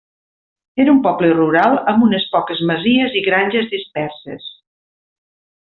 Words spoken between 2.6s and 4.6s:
masies i granges disperses.